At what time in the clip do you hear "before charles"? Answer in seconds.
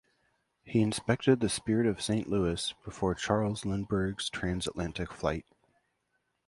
2.83-3.65